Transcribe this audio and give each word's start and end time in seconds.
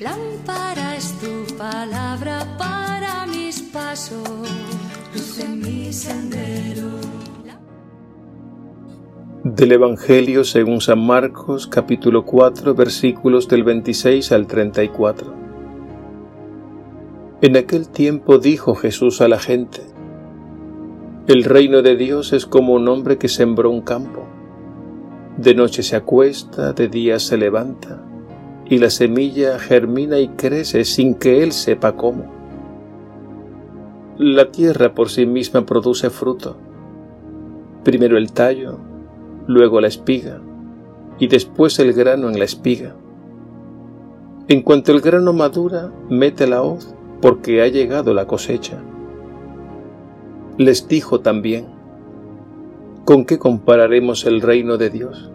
Lámpara 0.00 0.96
es 0.96 1.14
tu 1.20 1.56
palabra 1.56 2.46
para 2.58 3.26
mis 3.26 3.62
pasos, 3.62 4.28
luz 5.14 5.38
en 5.38 5.60
mi 5.60 5.90
sendero. 5.92 6.88
Del 9.42 9.72
Evangelio 9.72 10.44
según 10.44 10.82
San 10.82 11.04
Marcos 11.06 11.66
capítulo 11.66 12.26
4 12.26 12.74
versículos 12.74 13.48
del 13.48 13.64
26 13.64 14.32
al 14.32 14.46
34. 14.46 15.34
En 17.40 17.56
aquel 17.56 17.88
tiempo 17.88 18.38
dijo 18.38 18.74
Jesús 18.74 19.22
a 19.22 19.28
la 19.28 19.38
gente, 19.38 19.80
El 21.26 21.44
reino 21.44 21.80
de 21.80 21.96
Dios 21.96 22.34
es 22.34 22.44
como 22.44 22.74
un 22.74 22.86
hombre 22.86 23.16
que 23.16 23.28
sembró 23.28 23.70
un 23.70 23.80
campo. 23.80 24.26
De 25.38 25.54
noche 25.54 25.82
se 25.82 25.96
acuesta, 25.96 26.74
de 26.74 26.88
día 26.88 27.18
se 27.18 27.38
levanta, 27.38 28.09
y 28.70 28.78
la 28.78 28.88
semilla 28.88 29.58
germina 29.58 30.20
y 30.20 30.28
crece 30.28 30.84
sin 30.84 31.16
que 31.16 31.42
él 31.42 31.50
sepa 31.50 31.96
cómo. 31.96 32.24
La 34.16 34.52
tierra 34.52 34.94
por 34.94 35.10
sí 35.10 35.26
misma 35.26 35.66
produce 35.66 36.08
fruto, 36.08 36.56
primero 37.82 38.16
el 38.16 38.32
tallo, 38.32 38.78
luego 39.48 39.80
la 39.80 39.88
espiga, 39.88 40.40
y 41.18 41.26
después 41.26 41.80
el 41.80 41.92
grano 41.92 42.30
en 42.30 42.38
la 42.38 42.44
espiga. 42.44 42.94
En 44.46 44.62
cuanto 44.62 44.92
el 44.92 45.00
grano 45.00 45.32
madura, 45.32 45.92
mete 46.08 46.46
la 46.46 46.62
hoz, 46.62 46.94
porque 47.20 47.62
ha 47.62 47.66
llegado 47.66 48.14
la 48.14 48.26
cosecha. 48.26 48.78
Les 50.58 50.86
dijo 50.86 51.20
también, 51.20 51.66
¿con 53.04 53.24
qué 53.24 53.38
compararemos 53.38 54.26
el 54.26 54.40
reino 54.40 54.76
de 54.76 54.90
Dios? 54.90 55.30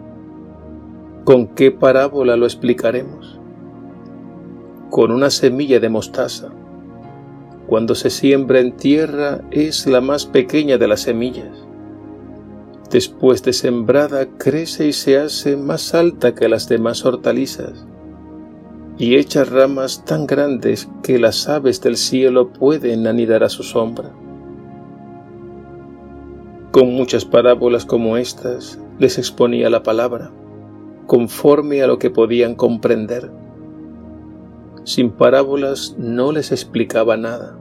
¿Con 1.26 1.48
qué 1.48 1.72
parábola 1.72 2.36
lo 2.36 2.46
explicaremos? 2.46 3.40
Con 4.90 5.10
una 5.10 5.30
semilla 5.30 5.80
de 5.80 5.88
mostaza. 5.88 6.50
Cuando 7.66 7.96
se 7.96 8.10
siembra 8.10 8.60
en 8.60 8.76
tierra 8.76 9.40
es 9.50 9.88
la 9.88 10.00
más 10.00 10.24
pequeña 10.24 10.78
de 10.78 10.86
las 10.86 11.00
semillas. 11.00 11.66
Después 12.92 13.42
de 13.42 13.54
sembrada 13.54 14.28
crece 14.38 14.86
y 14.86 14.92
se 14.92 15.18
hace 15.18 15.56
más 15.56 15.94
alta 15.94 16.32
que 16.32 16.48
las 16.48 16.68
demás 16.68 17.04
hortalizas 17.04 17.84
y 18.96 19.16
echa 19.16 19.42
ramas 19.42 20.04
tan 20.04 20.28
grandes 20.28 20.88
que 21.02 21.18
las 21.18 21.48
aves 21.48 21.80
del 21.80 21.96
cielo 21.96 22.52
pueden 22.52 23.08
anidar 23.08 23.42
a 23.42 23.48
su 23.48 23.64
sombra. 23.64 24.12
Con 26.70 26.94
muchas 26.94 27.24
parábolas 27.24 27.84
como 27.84 28.16
estas 28.16 28.78
les 29.00 29.18
exponía 29.18 29.68
la 29.70 29.82
palabra, 29.82 30.30
conforme 31.06 31.82
a 31.82 31.86
lo 31.86 31.98
que 31.98 32.10
podían 32.10 32.54
comprender. 32.54 33.30
Sin 34.84 35.10
parábolas 35.10 35.96
no 35.98 36.32
les 36.32 36.52
explicaba 36.52 37.16
nada, 37.16 37.58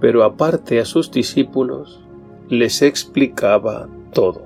pero 0.00 0.24
aparte 0.24 0.80
a 0.80 0.84
sus 0.84 1.10
discípulos 1.10 2.04
les 2.48 2.82
explicaba 2.82 3.88
todo. 4.12 4.42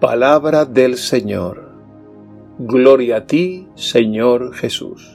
Palabra 0.00 0.64
del 0.64 0.96
Señor. 0.96 1.72
Gloria 2.58 3.16
a 3.16 3.26
ti, 3.26 3.68
Señor 3.74 4.54
Jesús. 4.54 5.13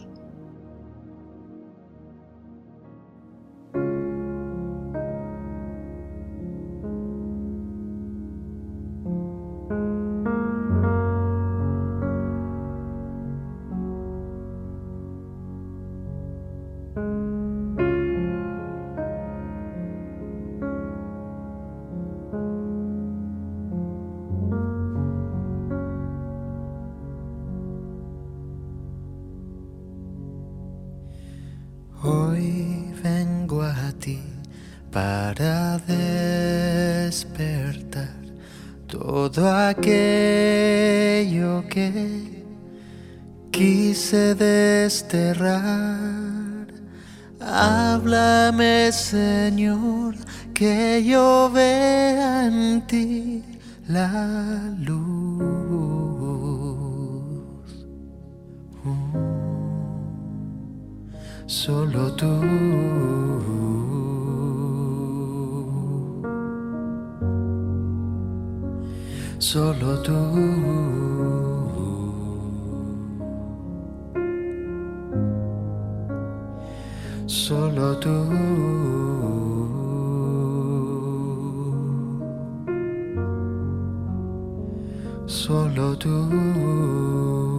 Para 35.50 35.82
despertar 37.10 38.14
todo 38.88 39.50
aquello 39.50 40.04
que 41.68 42.44
quise 43.52 44.36
desterrar. 44.36 45.58
Háblame, 47.42 48.92
Señor, 48.92 50.14
que 50.54 51.04
yo 51.04 51.50
vea 51.52 52.46
en 52.46 52.86
ti 52.86 53.44
la 53.88 54.76
luz. 54.78 55.00
Uh, 58.86 59.00
solo 61.48 62.14
tú. 62.14 63.99
Solo 69.52 70.00
tú. 70.04 70.14
Solo 77.26 77.98
tú. 77.98 78.16
Solo 85.26 85.98
tú. 85.98 87.59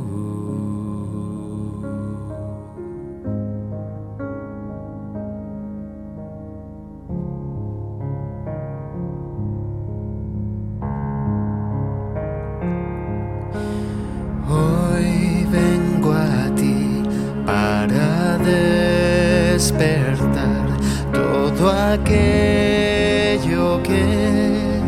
Todo 21.12 21.70
aquello 21.92 23.82
que 23.82 24.80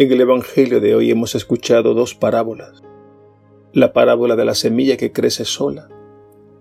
En 0.00 0.10
el 0.10 0.22
Evangelio 0.22 0.80
de 0.80 0.94
hoy 0.94 1.10
hemos 1.10 1.34
escuchado 1.34 1.92
dos 1.92 2.14
parábolas. 2.14 2.82
La 3.74 3.92
parábola 3.92 4.34
de 4.34 4.46
la 4.46 4.54
semilla 4.54 4.96
que 4.96 5.12
crece 5.12 5.44
sola 5.44 5.90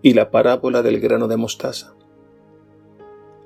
y 0.02 0.14
la 0.14 0.30
parábola 0.30 0.82
del 0.82 1.00
grano 1.00 1.30
de 1.30 1.38
mostaza. 1.38 1.96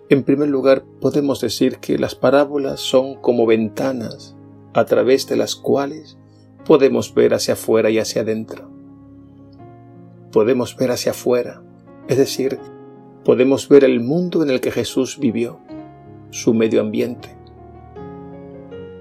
En 0.09 0.23
primer 0.23 0.49
lugar, 0.49 0.83
podemos 0.99 1.41
decir 1.41 1.77
que 1.77 1.99
las 1.99 2.15
parábolas 2.15 2.79
son 2.79 3.21
como 3.21 3.45
ventanas 3.45 4.35
a 4.73 4.85
través 4.85 5.27
de 5.27 5.35
las 5.35 5.55
cuales 5.55 6.17
podemos 6.65 7.13
ver 7.13 7.35
hacia 7.35 7.53
afuera 7.53 7.91
y 7.91 7.99
hacia 7.99 8.23
adentro. 8.23 8.71
Podemos 10.31 10.75
ver 10.75 10.89
hacia 10.89 11.11
afuera, 11.11 11.61
es 12.07 12.17
decir, 12.17 12.57
podemos 13.23 13.69
ver 13.69 13.83
el 13.83 13.99
mundo 13.99 14.41
en 14.41 14.49
el 14.49 14.59
que 14.59 14.71
Jesús 14.71 15.19
vivió, 15.19 15.59
su 16.31 16.55
medio 16.55 16.81
ambiente. 16.81 17.42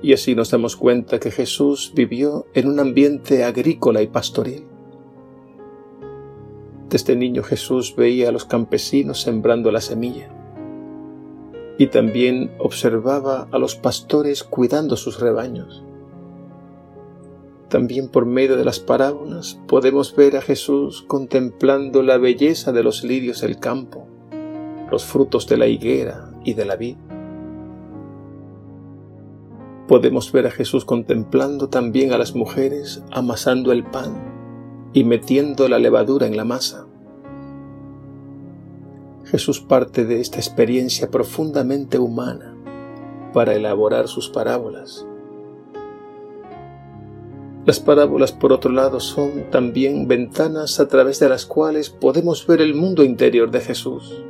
Y 0.02 0.12
así 0.12 0.34
nos 0.34 0.50
damos 0.50 0.76
cuenta 0.76 1.20
que 1.20 1.30
Jesús 1.30 1.92
vivió 1.94 2.46
en 2.54 2.68
un 2.68 2.80
ambiente 2.80 3.44
agrícola 3.44 4.02
y 4.02 4.08
pastoril. 4.08 4.64
Desde 6.90 7.16
niño 7.16 7.42
Jesús 7.42 7.94
veía 7.96 8.28
a 8.28 8.32
los 8.32 8.44
campesinos 8.44 9.22
sembrando 9.22 9.70
la 9.70 9.80
semilla 9.80 10.28
y 11.78 11.86
también 11.86 12.52
observaba 12.58 13.48
a 13.50 13.58
los 13.58 13.76
pastores 13.76 14.44
cuidando 14.44 14.96
sus 14.96 15.20
rebaños. 15.20 15.82
También 17.68 18.08
por 18.08 18.26
medio 18.26 18.56
de 18.56 18.64
las 18.64 18.80
parábolas 18.80 19.58
podemos 19.66 20.14
ver 20.14 20.36
a 20.36 20.42
Jesús 20.42 21.02
contemplando 21.08 22.02
la 22.02 22.18
belleza 22.18 22.72
de 22.72 22.82
los 22.82 23.02
lirios 23.02 23.40
del 23.40 23.58
campo, 23.58 24.06
los 24.90 25.04
frutos 25.04 25.48
de 25.48 25.56
la 25.56 25.66
higuera 25.66 26.30
y 26.44 26.52
de 26.52 26.66
la 26.66 26.76
vid. 26.76 26.96
Podemos 29.88 30.32
ver 30.32 30.46
a 30.46 30.50
Jesús 30.50 30.84
contemplando 30.84 31.68
también 31.68 32.12
a 32.12 32.18
las 32.18 32.34
mujeres 32.34 33.02
amasando 33.10 33.72
el 33.72 33.84
pan 33.84 34.14
y 34.92 35.04
metiendo 35.04 35.68
la 35.68 35.78
levadura 35.78 36.26
en 36.26 36.36
la 36.36 36.44
masa. 36.44 36.86
Jesús 39.24 39.60
parte 39.60 40.04
de 40.04 40.20
esta 40.20 40.38
experiencia 40.38 41.10
profundamente 41.10 41.98
humana 41.98 42.54
para 43.32 43.54
elaborar 43.54 44.08
sus 44.08 44.28
parábolas 44.28 45.06
las 47.64 47.78
parábolas, 47.78 48.32
por 48.32 48.52
otro 48.52 48.72
lado, 48.72 48.98
son 48.98 49.48
también 49.50 50.08
ventanas 50.08 50.80
a 50.80 50.88
través 50.88 51.20
de 51.20 51.28
las 51.28 51.46
cuales 51.46 51.90
podemos 51.90 52.44
ver 52.44 52.60
el 52.60 52.74
mundo 52.74 53.04
interior 53.04 53.52
de 53.52 53.60
Jesús, 53.60 54.24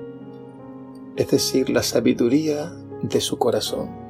es 1.17 1.31
decir, 1.31 1.71
la 1.71 1.83
sabiduría 1.83 2.75
de 3.01 3.23
su 3.23 3.39
corazón. 3.39 4.02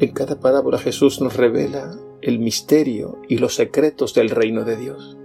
En 0.00 0.12
cada 0.12 0.40
parábola 0.40 0.78
Jesús 0.78 1.20
nos 1.20 1.36
revela 1.36 1.90
el 2.22 2.38
misterio 2.38 3.18
y 3.28 3.36
los 3.36 3.56
secretos 3.56 4.14
del 4.14 4.30
reino 4.30 4.64
de 4.64 4.76
Dios. 4.76 5.18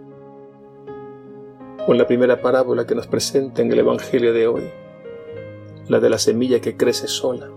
Con 1.85 1.97
la 1.97 2.05
primera 2.05 2.41
parábola 2.41 2.85
que 2.85 2.93
nos 2.93 3.07
presenta 3.07 3.61
en 3.61 3.71
el 3.71 3.79
Evangelio 3.79 4.33
de 4.33 4.47
hoy, 4.47 4.63
la 5.87 6.01
de 6.01 6.09
la 6.09 6.17
semilla 6.17 6.59
que 6.59 6.75
crece 6.75 7.07
sola, 7.07 7.49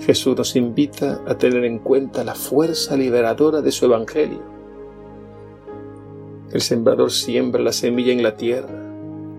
Jesús 0.00 0.36
nos 0.36 0.56
invita 0.56 1.22
a 1.28 1.38
tener 1.38 1.64
en 1.64 1.78
cuenta 1.78 2.24
la 2.24 2.34
fuerza 2.34 2.96
liberadora 2.96 3.62
de 3.62 3.70
su 3.70 3.84
Evangelio. 3.84 4.42
El 6.50 6.60
sembrador 6.60 7.12
siembra 7.12 7.62
la 7.62 7.72
semilla 7.72 8.12
en 8.12 8.24
la 8.24 8.34
tierra, 8.34 8.82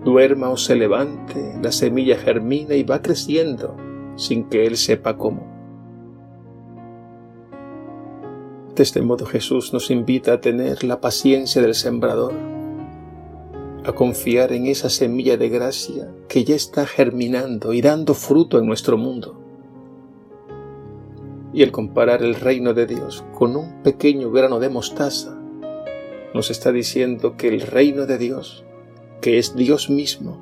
duerma 0.06 0.48
o 0.48 0.56
se 0.56 0.74
levante, 0.74 1.52
la 1.62 1.70
semilla 1.70 2.16
germina 2.16 2.74
y 2.74 2.82
va 2.82 3.02
creciendo 3.02 3.76
sin 4.16 4.48
que 4.48 4.64
él 4.64 4.78
sepa 4.78 5.18
cómo. 5.18 5.51
De 8.74 8.82
este 8.82 9.02
modo 9.02 9.26
Jesús 9.26 9.74
nos 9.74 9.90
invita 9.90 10.32
a 10.32 10.40
tener 10.40 10.82
la 10.82 11.00
paciencia 11.00 11.60
del 11.60 11.74
sembrador, 11.74 12.32
a 13.84 13.92
confiar 13.92 14.52
en 14.52 14.66
esa 14.66 14.88
semilla 14.88 15.36
de 15.36 15.50
gracia 15.50 16.10
que 16.26 16.44
ya 16.44 16.54
está 16.54 16.86
germinando 16.86 17.74
y 17.74 17.82
dando 17.82 18.14
fruto 18.14 18.58
en 18.58 18.66
nuestro 18.66 18.96
mundo. 18.96 19.38
Y 21.52 21.62
el 21.62 21.70
comparar 21.70 22.22
el 22.22 22.34
reino 22.34 22.72
de 22.72 22.86
Dios 22.86 23.22
con 23.34 23.56
un 23.56 23.82
pequeño 23.82 24.30
grano 24.30 24.58
de 24.58 24.70
mostaza, 24.70 25.38
nos 26.32 26.50
está 26.50 26.72
diciendo 26.72 27.36
que 27.36 27.48
el 27.48 27.60
reino 27.60 28.06
de 28.06 28.16
Dios, 28.16 28.64
que 29.20 29.36
es 29.38 29.54
Dios 29.54 29.90
mismo, 29.90 30.38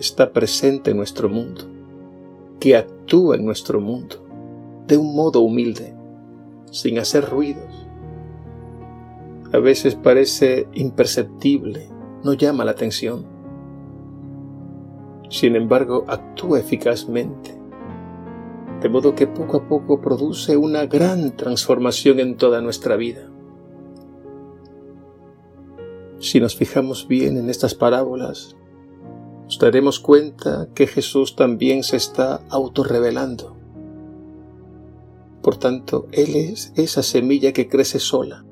está 0.00 0.32
presente 0.32 0.92
en 0.92 0.96
nuestro 0.96 1.28
mundo, 1.28 1.64
que 2.60 2.76
actúa 2.76 3.36
en 3.36 3.44
nuestro 3.44 3.78
mundo 3.78 4.24
de 4.86 4.96
un 4.96 5.14
modo 5.14 5.40
humilde, 5.40 5.95
sin 6.76 6.98
hacer 6.98 7.28
ruidos. 7.28 7.86
A 9.52 9.58
veces 9.58 9.94
parece 9.94 10.68
imperceptible, 10.74 11.88
no 12.22 12.34
llama 12.34 12.64
la 12.64 12.72
atención. 12.72 13.24
Sin 15.30 15.56
embargo, 15.56 16.04
actúa 16.08 16.60
eficazmente 16.60 17.56
de 18.80 18.88
modo 18.90 19.14
que 19.14 19.26
poco 19.26 19.56
a 19.56 19.68
poco 19.68 20.00
produce 20.00 20.56
una 20.56 20.86
gran 20.86 21.34
transformación 21.36 22.20
en 22.20 22.36
toda 22.36 22.60
nuestra 22.60 22.96
vida. 22.96 23.30
Si 26.18 26.40
nos 26.40 26.56
fijamos 26.56 27.08
bien 27.08 27.38
en 27.38 27.48
estas 27.48 27.74
parábolas, 27.74 28.56
nos 29.44 29.58
daremos 29.58 29.98
cuenta 29.98 30.68
que 30.74 30.86
Jesús 30.86 31.36
también 31.36 31.84
se 31.84 31.96
está 31.96 32.42
autorrevelando. 32.50 33.55
Por 35.46 35.58
tanto, 35.58 36.08
Él 36.10 36.34
es 36.34 36.72
esa 36.74 37.04
semilla 37.04 37.52
que 37.52 37.68
crece 37.68 38.00
sola, 38.00 38.44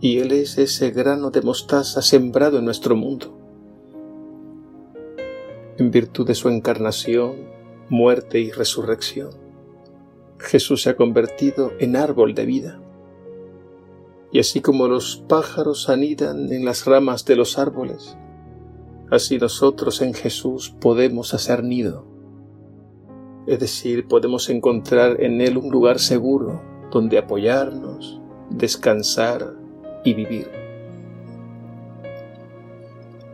y 0.00 0.18
Él 0.18 0.32
es 0.32 0.58
ese 0.58 0.90
grano 0.90 1.30
de 1.30 1.42
mostaza 1.42 2.02
sembrado 2.02 2.58
en 2.58 2.64
nuestro 2.64 2.96
mundo. 2.96 3.38
En 5.78 5.92
virtud 5.92 6.26
de 6.26 6.34
su 6.34 6.48
encarnación, 6.48 7.36
muerte 7.88 8.40
y 8.40 8.50
resurrección. 8.50 9.30
Jesús 10.40 10.82
se 10.82 10.90
ha 10.90 10.96
convertido 10.96 11.70
en 11.78 11.94
árbol 11.94 12.34
de 12.34 12.46
vida. 12.46 12.82
Y 14.32 14.40
así 14.40 14.60
como 14.60 14.88
los 14.88 15.22
pájaros 15.28 15.88
anidan 15.88 16.52
en 16.52 16.64
las 16.64 16.84
ramas 16.84 17.24
de 17.26 17.36
los 17.36 17.58
árboles, 17.58 18.18
así 19.12 19.38
nosotros 19.38 20.02
en 20.02 20.14
Jesús 20.14 20.74
podemos 20.80 21.32
hacer 21.32 21.62
nido. 21.62 22.11
Es 23.46 23.58
decir, 23.58 24.06
podemos 24.06 24.48
encontrar 24.50 25.20
en 25.20 25.40
Él 25.40 25.58
un 25.58 25.70
lugar 25.70 25.98
seguro 25.98 26.62
donde 26.92 27.18
apoyarnos, 27.18 28.20
descansar 28.50 29.54
y 30.04 30.14
vivir. 30.14 30.48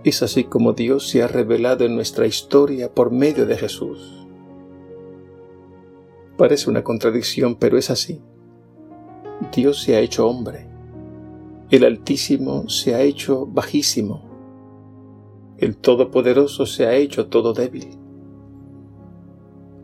Es 0.04 0.22
así 0.22 0.44
como 0.44 0.72
Dios 0.72 1.08
se 1.08 1.22
ha 1.22 1.28
revelado 1.28 1.84
en 1.84 1.94
nuestra 1.94 2.26
historia 2.26 2.94
por 2.94 3.10
medio 3.10 3.44
de 3.44 3.56
Jesús. 3.56 4.26
Parece 6.38 6.70
una 6.70 6.84
contradicción, 6.84 7.56
pero 7.56 7.76
es 7.76 7.90
así. 7.90 8.22
Dios 9.54 9.82
se 9.82 9.96
ha 9.96 10.00
hecho 10.00 10.26
hombre. 10.26 10.68
El 11.70 11.84
Altísimo 11.84 12.68
se 12.68 12.94
ha 12.94 13.02
hecho 13.02 13.44
bajísimo. 13.44 14.24
El 15.58 15.76
Todopoderoso 15.76 16.64
se 16.64 16.86
ha 16.86 16.94
hecho 16.94 17.26
todo 17.26 17.52
débil. 17.52 18.07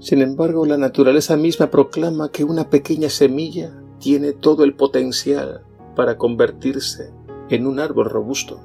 Sin 0.05 0.21
embargo, 0.21 0.67
la 0.67 0.77
naturaleza 0.77 1.35
misma 1.35 1.71
proclama 1.71 2.31
que 2.31 2.45
una 2.45 2.69
pequeña 2.69 3.09
semilla 3.09 3.73
tiene 3.99 4.33
todo 4.33 4.63
el 4.63 4.75
potencial 4.75 5.63
para 5.97 6.19
convertirse 6.19 7.11
en 7.49 7.67
un 7.67 7.81
árbol 7.81 8.11
robusto. 8.11 8.61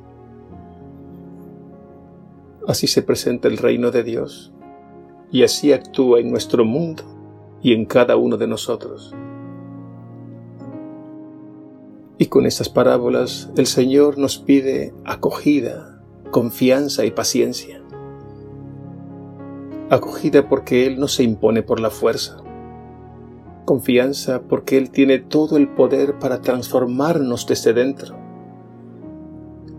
Así 2.67 2.87
se 2.87 3.03
presenta 3.03 3.47
el 3.47 3.57
reino 3.57 3.89
de 3.89 4.03
Dios 4.03 4.51
y 5.31 5.43
así 5.43 5.71
actúa 5.71 6.19
en 6.19 6.29
nuestro 6.29 6.65
mundo 6.65 7.03
y 7.61 7.71
en 7.71 7.85
cada 7.85 8.17
uno 8.17 8.35
de 8.35 8.47
nosotros. 8.47 9.15
Y 12.17 12.25
con 12.25 12.45
estas 12.47 12.67
parábolas 12.67 13.49
el 13.55 13.65
Señor 13.65 14.17
nos 14.17 14.39
pide 14.39 14.93
acogida, 15.05 16.03
confianza 16.31 17.05
y 17.05 17.11
paciencia. 17.11 17.78
Acogida 19.91 20.47
porque 20.47 20.85
Él 20.85 20.99
no 20.99 21.07
se 21.07 21.23
impone 21.23 21.63
por 21.63 21.79
la 21.79 21.89
fuerza. 21.89 22.37
Confianza 23.65 24.43
porque 24.43 24.77
Él 24.77 24.91
tiene 24.91 25.17
todo 25.17 25.57
el 25.57 25.67
poder 25.67 26.19
para 26.19 26.41
transformarnos 26.41 27.47
desde 27.47 27.73
dentro. 27.73 28.15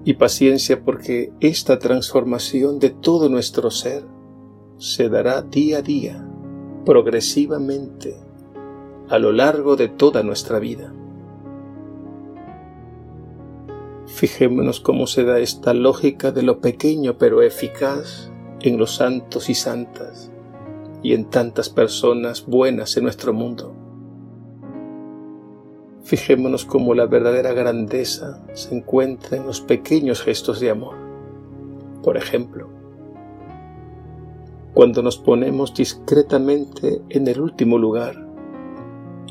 Y 0.05 0.15
paciencia 0.15 0.83
porque 0.83 1.33
esta 1.39 1.79
transformación 1.79 2.81
de 2.81 2.91
todo 2.91 3.29
nuestro 3.29 3.71
ser 3.71 4.03
se 4.79 5.09
dará 5.09 5.43
día 5.43 5.79
a 5.79 5.83
día 5.83 6.27
progresivamente 6.85 8.17
a 9.09 9.19
lo 9.21 9.31
largo 9.31 9.77
de 9.77 9.89
toda 9.89 10.25
nuestra 10.25 10.59
vida. 10.59 10.93
Fijémonos 14.07 14.81
cómo 14.81 15.07
se 15.07 15.23
da 15.23 15.39
esta 15.39 15.73
lógica 15.73 16.33
de 16.33 16.43
lo 16.43 16.61
pequeño 16.61 17.17
pero 17.17 17.43
eficaz 17.43 18.30
en 18.63 18.79
los 18.79 18.95
santos 18.95 19.49
y 19.51 19.55
santas 19.55 20.31
y 21.03 21.15
en 21.15 21.25
tantas 21.27 21.69
personas 21.69 22.47
buenas 22.47 22.97
en 22.97 23.05
nuestro 23.05 23.33
mundo. 23.33 23.75
Fijémonos 26.05 26.65
cómo 26.65 26.95
la 26.95 27.07
verdadera 27.07 27.53
grandeza 27.53 28.43
se 28.55 28.75
encuentra 28.75 29.37
en 29.37 29.47
los 29.47 29.61
pequeños 29.61 30.23
gestos 30.23 30.61
de 30.61 30.71
amor. 30.71 30.97
Por 32.03 32.17
ejemplo, 32.17 32.69
cuando 34.75 35.03
nos 35.03 35.19
ponemos 35.19 35.75
discretamente 35.75 37.03
en 37.09 37.29
el 37.29 37.41
último 37.41 37.79
lugar 37.79 38.27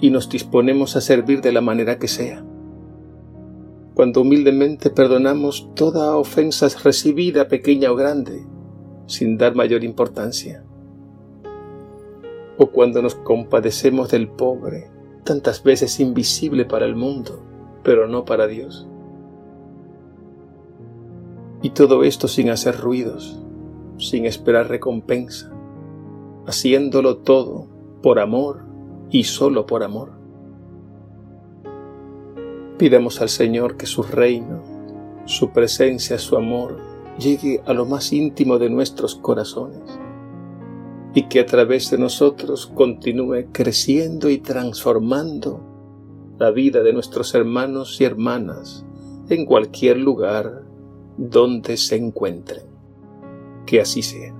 y 0.01 0.09
nos 0.09 0.29
disponemos 0.29 0.95
a 0.95 1.01
servir 1.01 1.41
de 1.41 1.51
la 1.51 1.61
manera 1.61 1.97
que 1.97 2.07
sea. 2.07 2.45
Cuando 3.93 4.21
humildemente 4.21 4.89
perdonamos 4.89 5.73
toda 5.75 6.15
ofensa 6.15 6.67
recibida, 6.83 7.47
pequeña 7.47 7.91
o 7.91 7.95
grande, 7.95 8.45
sin 9.09 9.39
dar 9.39 9.55
mayor 9.55 9.83
importancia. 9.83 10.63
O 12.57 12.67
cuando 12.67 13.01
nos 13.01 13.15
compadecemos 13.15 14.11
del 14.11 14.27
pobre, 14.29 14.91
tantas 15.23 15.63
veces 15.63 15.99
invisible 15.99 16.63
para 16.63 16.85
el 16.85 16.95
mundo, 16.95 17.41
pero 17.83 18.07
no 18.07 18.23
para 18.23 18.45
Dios. 18.45 18.87
Y 21.63 21.71
todo 21.71 22.03
esto 22.03 22.27
sin 22.27 22.51
hacer 22.51 22.77
ruidos, 22.77 23.41
sin 23.97 24.27
esperar 24.27 24.69
recompensa, 24.69 25.51
haciéndolo 26.45 27.17
todo 27.17 27.67
por 28.03 28.19
amor 28.19 28.63
y 29.09 29.23
solo 29.23 29.65
por 29.65 29.83
amor. 29.83 30.11
Pidamos 32.77 33.21
al 33.21 33.29
Señor 33.29 33.75
que 33.75 33.87
su 33.87 34.03
reino, 34.03 34.61
su 35.25 35.49
presencia, 35.49 36.19
su 36.19 36.37
amor 36.37 36.88
llegue 37.19 37.61
a 37.65 37.73
lo 37.73 37.85
más 37.85 38.13
íntimo 38.13 38.57
de 38.57 38.69
nuestros 38.69 39.15
corazones 39.15 39.99
y 41.13 41.27
que 41.27 41.39
a 41.39 41.45
través 41.45 41.91
de 41.91 41.97
nosotros 41.97 42.67
continúe 42.67 43.47
creciendo 43.51 44.29
y 44.29 44.37
transformando 44.39 45.59
la 46.37 46.51
vida 46.51 46.81
de 46.81 46.93
nuestros 46.93 47.35
hermanos 47.35 47.99
y 47.99 48.05
hermanas 48.05 48.85
en 49.29 49.45
cualquier 49.45 49.97
lugar 49.97 50.63
donde 51.17 51.77
se 51.77 51.97
encuentren. 51.97 52.63
Que 53.65 53.81
así 53.81 54.01
sea. 54.01 54.33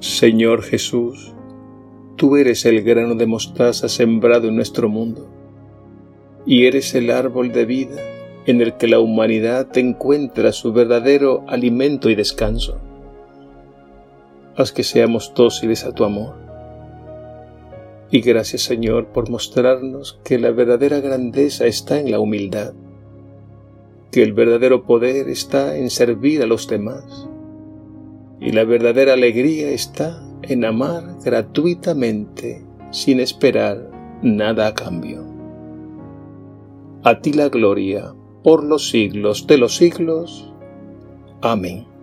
Señor 0.00 0.62
Jesús, 0.62 1.32
tú 2.18 2.36
eres 2.36 2.66
el 2.66 2.82
grano 2.82 3.14
de 3.14 3.26
mostaza 3.26 3.88
sembrado 3.88 4.48
en 4.48 4.56
nuestro 4.56 4.88
mundo, 4.88 5.26
y 6.44 6.66
eres 6.66 6.94
el 6.94 7.10
árbol 7.10 7.52
de 7.52 7.64
vida 7.64 8.02
en 8.44 8.60
el 8.60 8.76
que 8.76 8.88
la 8.88 8.98
humanidad 8.98 9.76
encuentra 9.78 10.52
su 10.52 10.72
verdadero 10.72 11.44
alimento 11.46 12.10
y 12.10 12.16
descanso. 12.16 12.78
Haz 14.56 14.72
que 14.72 14.82
seamos 14.82 15.32
dóciles 15.36 15.84
a 15.84 15.92
tu 15.92 16.04
amor. 16.04 16.34
Y 18.10 18.20
gracias 18.20 18.62
Señor 18.62 19.06
por 19.08 19.30
mostrarnos 19.30 20.18
que 20.24 20.38
la 20.38 20.50
verdadera 20.50 21.00
grandeza 21.00 21.66
está 21.66 22.00
en 22.00 22.10
la 22.10 22.18
humildad, 22.18 22.72
que 24.10 24.24
el 24.24 24.32
verdadero 24.32 24.84
poder 24.84 25.28
está 25.28 25.76
en 25.76 25.90
servir 25.90 26.42
a 26.42 26.46
los 26.46 26.66
demás 26.66 27.28
y 28.40 28.50
la 28.52 28.64
verdadera 28.64 29.12
alegría 29.12 29.70
está 29.70 30.27
en 30.48 30.64
amar 30.64 31.04
gratuitamente 31.24 32.64
sin 32.90 33.20
esperar 33.20 33.90
nada 34.22 34.68
a 34.68 34.74
cambio. 34.74 35.22
A 37.04 37.20
ti 37.20 37.32
la 37.32 37.48
gloria 37.48 38.14
por 38.42 38.64
los 38.64 38.88
siglos 38.90 39.46
de 39.46 39.58
los 39.58 39.76
siglos. 39.76 40.52
Amén. 41.42 41.97